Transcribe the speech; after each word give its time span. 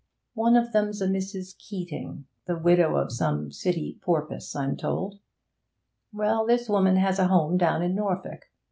One 0.33 0.55
of 0.55 0.71
them's 0.71 0.99
a 0.99 1.05
Mrs. 1.07 1.55
Keeting, 1.59 2.25
the 2.47 2.57
widow 2.57 2.95
of 2.95 3.11
some 3.11 3.51
City 3.51 3.99
porpoise, 4.01 4.55
I'm 4.55 4.75
told. 4.75 5.19
Well, 6.11 6.43
this 6.43 6.67
woman 6.67 6.95
has 6.95 7.19
a 7.19 7.27
home 7.27 7.55
down 7.55 7.83
in 7.83 7.93
Norfolk. 7.93 8.49